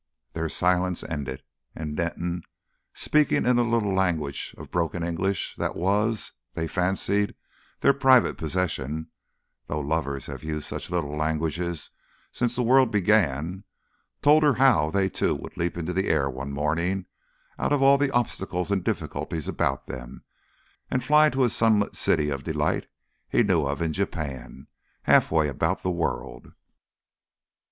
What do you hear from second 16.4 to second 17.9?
morning out of